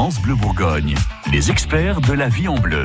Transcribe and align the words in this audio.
France 0.00 0.22
Bleu 0.22 0.34
Bourgogne, 0.34 0.94
les 1.30 1.50
experts 1.50 2.00
de 2.00 2.14
la 2.14 2.30
vie 2.30 2.48
en 2.48 2.54
bleu. 2.54 2.84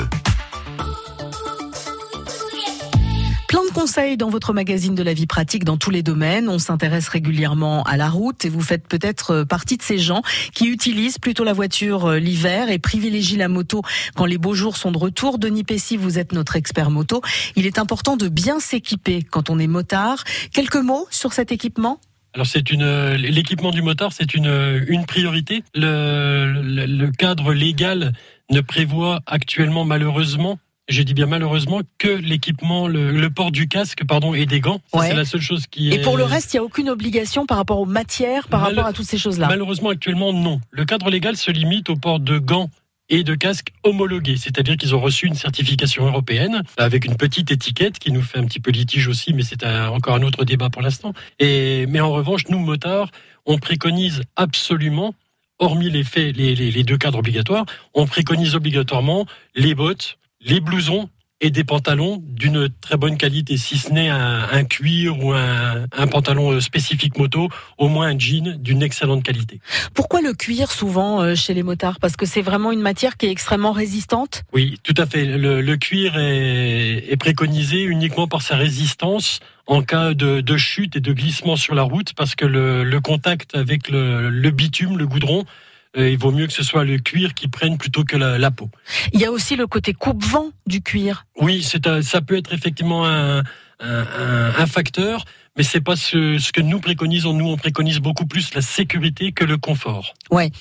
Plein 3.48 3.64
de 3.64 3.74
conseils 3.74 4.18
dans 4.18 4.30
votre 4.30 4.52
magazine 4.52 4.96
de 4.96 5.02
la 5.02 5.14
vie 5.14 5.26
pratique 5.26 5.64
dans 5.64 5.78
tous 5.78 5.92
les 5.92 6.04
domaines. 6.04 6.50
On 6.50 6.60
s'intéresse 6.60 7.08
régulièrement 7.08 7.84
à 7.84 7.96
la 7.96 8.10
route 8.10 8.44
et 8.44 8.50
vous 8.50 8.60
faites 8.60 8.86
peut-être 8.86 9.32
euh, 9.32 9.46
partie 9.46 9.78
de 9.78 9.82
ces 9.82 9.98
gens 9.98 10.24
qui 10.54 10.68
utilisent 10.68 11.18
plutôt 11.18 11.46
la 11.46 11.54
voiture 11.54 12.04
euh, 12.04 12.20
l'hiver 12.20 12.70
et 12.70 12.80
privilégient 12.80 13.38
la 13.38 13.48
moto 13.48 13.82
quand 14.18 14.26
les 14.26 14.38
beaux 14.38 14.54
jours 14.54 14.76
sont 14.76 14.92
de 14.92 14.98
retour. 14.98 15.40
Denis 15.40 15.64
Pessy, 15.64 15.96
vous 15.96 16.20
êtes 16.20 16.34
notre 16.34 16.58
expert 16.58 16.92
moto. 16.92 17.22
Il 17.56 17.66
est 17.66 17.80
important 17.80 18.18
de 18.18 18.28
bien 18.28 18.60
s'équiper 18.60 19.24
quand 19.24 19.50
on 19.50 19.58
est 19.58 19.68
motard. 19.68 20.26
Quelques 20.52 20.76
mots 20.76 21.08
sur 21.12 21.32
cet 21.32 21.54
équipement? 21.54 22.02
Alors 22.36 22.46
c'est 22.46 22.70
une 22.70 23.14
l'équipement 23.14 23.72
du 23.72 23.82
motard, 23.82 24.12
c'est 24.14 24.36
une 24.36 24.84
une 24.88 25.06
priorité. 25.06 25.64
Le, 25.74 26.62
le, 26.62 26.86
le, 26.86 27.12
cadre 27.12 27.54
légal 27.54 28.12
ne 28.52 28.60
prévoit 28.62 29.22
actuellement 29.26 29.86
malheureusement 29.86 30.60
je 30.88 31.02
dis 31.02 31.14
bien 31.14 31.26
malheureusement 31.26 31.82
que 31.98 32.08
l'équipement, 32.08 32.88
le, 32.88 33.28
port 33.30 33.52
du 33.52 33.68
casque, 33.68 34.04
pardon, 34.06 34.34
et 34.34 34.46
des 34.46 34.60
gants. 34.60 34.82
C'est 34.94 35.14
la 35.14 35.26
seule 35.26 35.42
chose 35.42 35.66
qui. 35.68 35.92
Et 35.92 36.02
pour 36.02 36.18
le 36.18 36.24
reste, 36.24 36.54
il 36.54 36.58
n'y 36.58 36.60
a 36.60 36.64
aucune 36.64 36.90
obligation 36.90 37.46
par 37.46 37.58
rapport 37.58 37.80
aux 37.80 37.86
matières, 37.86 38.48
par 38.48 38.62
rapport 38.62 38.86
à 38.86 38.94
toutes 38.94 39.08
ces 39.08 39.18
choses-là? 39.18 39.48
Malheureusement, 39.48 39.90
actuellement, 39.90 40.32
non. 40.32 40.62
Le 40.72 40.86
cadre 40.86 41.10
légal 41.10 41.38
se 41.38 41.52
limite 41.52 41.90
au 41.90 41.96
port 41.96 42.20
de 42.20 42.38
gants 42.38 42.70
et 43.10 43.24
de 43.24 43.36
casques 43.36 43.70
homologués, 43.84 44.38
c'est-à-dire 44.38 44.78
qu'ils 44.78 44.96
ont 44.96 45.00
reçu 45.00 45.28
une 45.28 45.36
certification 45.36 46.06
européenne 46.06 46.64
avec 46.78 47.06
une 47.06 47.16
petite 47.16 47.52
étiquette 47.52 48.00
qui 48.00 48.12
nous 48.12 48.22
fait 48.22 48.40
un 48.40 48.46
petit 48.46 48.60
peu 48.60 48.72
litige 48.72 49.08
aussi, 49.08 49.34
mais 49.34 49.44
c'est 49.44 49.64
encore 49.66 50.16
un 50.16 50.24
autre 50.24 50.46
débat 50.46 50.70
pour 50.70 50.82
l'instant. 50.82 51.14
Et 51.40 51.86
mais 51.88 52.00
en 52.00 52.12
revanche, 52.12 52.48
nous 52.50 52.60
motards, 52.60 53.12
on 53.46 53.58
préconise 53.58 54.24
absolument 54.36 55.14
hormis 55.60 55.90
les 55.90 56.04
faits, 56.04 56.36
les, 56.36 56.56
les 56.56 56.84
deux 56.84 56.98
cadres 56.98 57.20
obligatoires, 57.20 57.66
on 57.94 58.06
préconise 58.08 58.56
obligatoirement 58.56 59.26
les 59.56 59.74
bottes, 59.74 60.18
les 60.42 60.60
blousons 60.60 61.10
et 61.46 61.52
des 61.52 61.64
pantalons 61.64 62.24
d'une 62.26 62.70
très 62.82 62.98
bonne 62.98 63.18
qualité, 63.18 63.56
si 63.58 63.78
ce 63.78 63.92
n'est 63.92 64.10
un, 64.10 64.64
cuir 64.64 65.24
ou 65.24 65.32
un, 65.32 66.08
pantalon 66.10 66.54
euh, 66.54 66.60
spécifique 66.60 67.20
moto, 67.20 67.50
au 67.78 67.88
moins 67.88 68.08
un 68.08 68.18
jean 68.18 68.58
d'une 68.58 68.82
excellente 68.82 69.22
qualité. 69.22 69.60
Pourquoi 69.94 70.22
le 70.22 70.34
cuir 70.34 70.72
souvent 70.72 71.22
euh, 71.22 71.36
chez 71.36 71.54
les 71.54 71.62
motards? 71.62 72.00
Parce 72.00 72.16
que 72.16 72.26
c'est 72.26 72.42
vraiment 72.42 72.72
une 72.72 72.82
matière 72.82 73.16
qui 73.16 73.28
est 73.28 73.32
extrêmement 73.32 73.74
résistante? 73.74 74.44
Oui, 74.54 74.80
tout 74.82 74.96
à 74.98 75.06
fait. 75.06 75.26
Le, 75.26 75.76
cuir 75.78 76.14
est, 76.18 77.16
préconisé 77.20 77.84
uniquement 77.84 78.28
par 78.28 78.42
sa 78.42 78.56
résistance 78.56 79.40
en 79.68 79.84
cas 79.84 80.16
de, 80.16 80.58
chute 80.58 80.96
et 80.96 81.00
de 81.00 81.14
glissement 81.14 81.58
sur 81.58 81.76
la 81.76 81.84
route, 81.84 82.14
parce 82.14 82.34
que 82.34 82.46
le, 82.46 83.00
contact 83.02 83.56
avec 83.56 83.90
le 83.90 84.50
bitume, 84.50 84.98
le 84.98 85.06
goudron, 85.06 85.46
il 85.98 86.18
vaut 86.18 86.32
mieux 86.32 86.48
que 86.48 86.54
ce 86.54 86.64
soit 86.64 86.84
le 86.84 86.98
cuir 86.98 87.34
qui 87.34 87.48
prenne 87.48 87.78
plutôt 87.78 88.04
que 88.04 88.18
la, 88.18 88.52
peau. 88.52 88.70
Il 89.14 89.20
y 89.20 89.26
a 89.26 89.32
aussi 89.32 89.56
le 89.56 89.68
côté 89.68 89.94
coupe-vent 89.94 90.52
du 90.66 90.82
cuir. 90.82 91.26
Oui, 91.40 91.64
c'est 91.64 92.02
ça 92.02 92.22
peut 92.22 92.38
être 92.38 92.54
effectivement 92.54 93.06
un, 93.08 93.44
un 93.80 94.66
facteur 94.66 95.26
mais 95.58 95.64
c'est 95.64 95.82
pas 95.82 95.96
ce, 95.96 96.38
ce, 96.38 96.52
que 96.52 96.62
nous 96.62 96.80
préconisons. 96.80 97.34
Nous, 97.34 97.48
on 97.48 97.58
préconise 97.58 98.00
beaucoup 98.00 98.26
plus 98.26 98.54
la 98.54 98.62
sécurité 98.62 99.32
que 99.32 99.46
le 99.46 99.58
confort. 99.58 100.14
Ouais. 100.32 100.52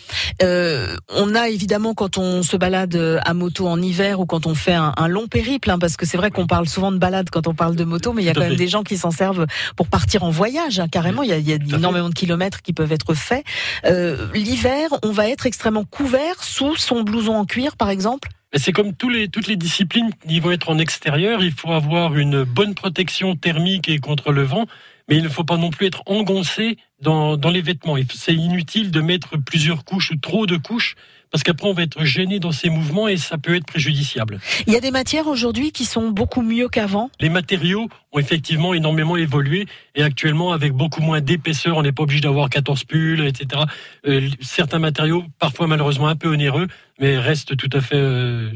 Euh, 0.43 0.97
on 1.09 1.35
a 1.35 1.49
évidemment 1.49 1.95
quand 1.95 2.19
on 2.19 2.43
se 2.43 2.57
balade 2.57 2.97
à 3.25 3.35
moto 3.35 3.67
en 3.67 3.81
hiver 3.81 4.21
ou 4.21 4.27
quand 4.27 4.47
on 4.47 4.55
fait 4.55 4.75
un, 4.75 4.93
un 4.97 5.09
long 5.09 5.27
périple, 5.27 5.71
hein, 5.71 5.79
parce 5.79 5.97
que 5.97 6.07
c'est 6.07 6.17
vrai 6.17 6.31
qu'on 6.31 6.47
parle 6.47 6.69
souvent 6.69 6.93
de 6.93 6.99
balade 6.99 7.31
quand 7.31 7.47
on 7.47 7.55
parle 7.55 7.77
de 7.77 7.85
moto, 7.85 8.13
mais 8.13 8.23
il 8.23 8.27
y 8.27 8.29
a 8.29 8.35
quand 8.35 8.41
même 8.41 8.57
des 8.57 8.69
gens 8.69 8.83
qui 8.83 8.97
s'en 8.97 9.11
servent 9.11 9.47
pour 9.77 9.89
partir 9.89 10.23
en 10.23 10.31
voyage. 10.31 10.79
Hein, 10.79 10.89
carrément, 10.89 11.23
il 11.23 11.31
y 11.31 11.33
a, 11.33 11.39
il 11.39 11.49
y 11.49 11.53
a 11.53 11.57
énormément 11.57 12.09
de 12.09 12.15
kilomètres 12.15 12.63
qui 12.63 12.73
peuvent 12.73 12.93
être 12.93 13.15
faits. 13.15 13.45
Euh, 13.85 14.29
L'hiver, 14.35 14.91
on 15.03 15.11
va 15.11 15.29
être 15.29 15.47
extrêmement 15.47 15.85
couvert 15.85 16.43
sous 16.43 16.77
son 16.77 17.03
blouson 17.03 17.35
en 17.35 17.45
cuir, 17.45 17.77
par 17.77 17.91
exemple. 17.91 18.29
C'est 18.57 18.73
comme 18.73 18.95
toutes 18.95 19.47
les 19.49 19.57
disciplines 19.57 20.11
qui 20.29 20.39
vont 20.39 20.53
être 20.53 20.71
en 20.71 20.79
extérieur, 20.79 21.43
il 21.43 21.53
faut 21.53 21.73
avoir 21.73 22.17
une 22.17 22.45
bonne 22.45 22.75
protection 22.75 23.35
thermique 23.35 23.89
et 23.89 23.99
contre 23.99 24.31
le 24.31 24.43
vent, 24.43 24.67
mais 25.09 25.17
il 25.17 25.25
ne 25.25 25.29
faut 25.29 25.45
pas 25.45 25.57
non 25.57 25.71
plus 25.71 25.87
être 25.87 26.03
engoncé 26.07 26.79
dans, 27.05 27.37
dans 27.37 27.51
les 27.51 27.63
vêtements. 27.63 27.97
C'est 28.13 28.35
inutile 28.35 28.91
de 28.91 29.01
mettre 29.01 29.37
plusieurs 29.37 29.85
couches 29.85 30.11
ou 30.11 30.17
trop 30.17 30.47
de 30.47 30.57
couches 30.57 30.97
parce 31.31 31.43
qu'après 31.43 31.69
on 31.69 31.73
va 31.73 31.83
être 31.83 32.05
gêné 32.05 32.39
dans 32.39 32.53
ces 32.53 32.71
mouvements 32.71 33.09
et 33.09 33.17
ça 33.17 33.39
peut 33.39 33.57
être 33.57 33.67
préjudiciable. 33.67 34.39
Il 34.69 34.73
y 34.73 34.77
a 34.77 34.81
des 34.81 34.93
matières 34.93 35.27
aujourd'hui 35.27 35.73
qui 35.73 35.85
sont 35.85 36.11
beaucoup 36.11 36.43
mieux 36.43 36.69
qu'avant 36.69 37.11
Les 37.19 37.29
matériaux 37.29 37.89
ont 38.13 38.19
effectivement 38.21 38.73
énormément 38.73 39.17
évolué 39.17 39.67
et 39.97 40.05
actuellement 40.05 40.53
avec 40.53 40.73
beaucoup 40.73 41.01
moins 41.01 41.21
d'épaisseur, 41.21 41.77
on 41.77 41.83
n'est 41.83 41.91
pas 41.91 42.05
obligé 42.05 42.21
d'avoir 42.21 42.49
14 42.49 42.85
pulls, 42.85 43.27
etc. 43.27 43.63
Euh, 44.07 44.29
certains 44.41 44.79
matériaux, 44.79 45.25
parfois 45.41 45.67
malheureusement 45.67 46.07
un 46.07 46.15
peu 46.15 46.29
onéreux, 46.29 46.69
mais 47.01 47.19
restent 47.19 47.57
tout 47.57 47.71
à 47.73 47.81
fait 47.81 47.97
euh, 47.97 48.53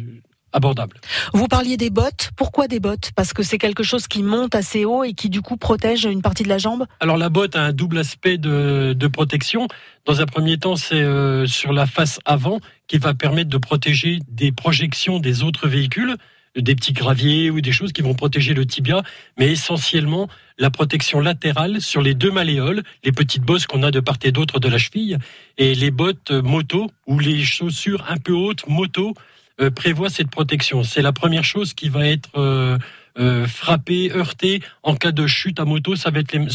abordable. 0.52 0.96
Vous 1.32 1.46
parliez 1.48 1.76
des 1.76 1.90
bottes. 1.90 2.30
Pourquoi 2.36 2.68
des 2.68 2.80
bottes? 2.80 3.10
Parce 3.14 3.32
que 3.32 3.42
c'est 3.42 3.58
quelque 3.58 3.82
chose 3.82 4.06
qui 4.06 4.22
monte 4.22 4.54
assez 4.54 4.84
haut 4.84 5.04
et 5.04 5.12
qui 5.12 5.28
du 5.28 5.42
coup 5.42 5.56
protège 5.56 6.04
une 6.04 6.22
partie 6.22 6.42
de 6.42 6.48
la 6.48 6.58
jambe? 6.58 6.86
Alors 7.00 7.16
la 7.16 7.28
botte 7.28 7.56
a 7.56 7.62
un 7.62 7.72
double 7.72 7.98
aspect 7.98 8.38
de, 8.38 9.08
protection. 9.08 9.68
Dans 10.04 10.20
un 10.20 10.26
premier 10.26 10.58
temps, 10.58 10.76
c'est 10.76 11.00
euh, 11.00 11.46
sur 11.46 11.72
la 11.72 11.86
face 11.86 12.20
avant 12.24 12.60
qui 12.86 12.98
va 12.98 13.14
permettre 13.14 13.50
de 13.50 13.58
protéger 13.58 14.20
des 14.28 14.52
projections 14.52 15.18
des 15.18 15.42
autres 15.42 15.68
véhicules, 15.68 16.16
des 16.56 16.74
petits 16.74 16.92
graviers 16.92 17.50
ou 17.50 17.60
des 17.60 17.72
choses 17.72 17.92
qui 17.92 18.02
vont 18.02 18.14
protéger 18.14 18.54
le 18.54 18.66
tibia, 18.66 19.02
mais 19.38 19.50
essentiellement 19.50 20.28
la 20.58 20.70
protection 20.70 21.20
latérale 21.20 21.80
sur 21.80 22.02
les 22.02 22.14
deux 22.14 22.30
malléoles, 22.30 22.82
les 23.04 23.12
petites 23.12 23.42
bosses 23.42 23.66
qu'on 23.66 23.82
a 23.82 23.90
de 23.90 24.00
part 24.00 24.16
et 24.22 24.32
d'autre 24.32 24.58
de 24.58 24.68
la 24.68 24.78
cheville, 24.78 25.18
et 25.56 25.74
les 25.74 25.90
bottes 25.90 26.30
moto 26.30 26.90
ou 27.06 27.18
les 27.18 27.44
chaussures 27.44 28.04
un 28.08 28.16
peu 28.16 28.32
hautes 28.32 28.66
moto 28.66 29.14
euh, 29.60 29.70
prévoit 29.70 30.10
cette 30.10 30.30
protection. 30.30 30.82
C'est 30.84 31.02
la 31.02 31.12
première 31.12 31.44
chose 31.44 31.74
qui 31.74 31.88
va 31.88 32.06
être 32.06 32.28
euh, 32.36 32.78
euh, 33.18 33.46
frappée, 33.46 34.12
heurtée 34.14 34.62
en 34.82 34.94
cas 34.94 35.10
de 35.10 35.26
chute 35.26 35.58
à 35.58 35.64
moto. 35.64 35.96
Ça 35.96 36.10
va 36.10 36.20
être 36.20 36.32
les, 36.32 36.48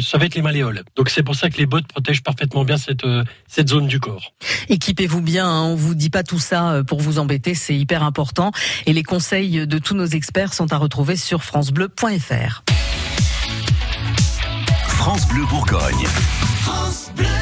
ça 0.00 0.18
va 0.18 0.26
être 0.26 0.34
les 0.34 0.42
malléoles. 0.42 0.82
Donc 0.96 1.08
c'est 1.08 1.22
pour 1.22 1.34
ça 1.34 1.48
que 1.48 1.56
les 1.56 1.66
bottes 1.66 1.86
protègent 1.86 2.22
parfaitement 2.22 2.64
bien 2.64 2.76
cette 2.76 3.06
cette 3.46 3.68
zone 3.68 3.86
du 3.86 3.98
corps. 3.98 4.34
Équipez-vous 4.68 5.22
bien. 5.22 5.46
Hein. 5.46 5.62
On 5.62 5.74
vous 5.74 5.94
dit 5.94 6.10
pas 6.10 6.22
tout 6.22 6.38
ça 6.38 6.82
pour 6.86 7.00
vous 7.00 7.18
embêter. 7.18 7.54
C'est 7.54 7.76
hyper 7.76 8.02
important. 8.02 8.52
Et 8.86 8.92
les 8.92 9.02
conseils 9.02 9.66
de 9.66 9.78
tous 9.78 9.94
nos 9.94 10.06
experts 10.06 10.52
sont 10.52 10.72
à 10.72 10.76
retrouver 10.76 11.16
sur 11.16 11.42
francebleu.fr. 11.42 12.62
France 14.86 15.26
Bleu 15.28 15.44
Bourgogne. 15.46 16.06
France 16.60 17.10
Bleu. 17.16 17.41